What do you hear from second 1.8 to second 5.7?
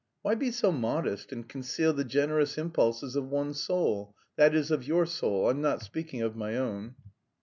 the generous impulses of one's soul; that is, of your soul? I'm